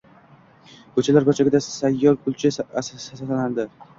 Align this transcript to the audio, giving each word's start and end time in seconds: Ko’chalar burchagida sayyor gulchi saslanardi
Ko’chalar 0.95 1.27
burchagida 1.27 1.61
sayyor 1.67 2.17
gulchi 2.23 2.53
saslanardi 2.57 3.67